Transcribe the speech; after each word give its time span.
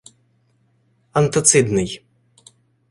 антацидний 1.19 1.91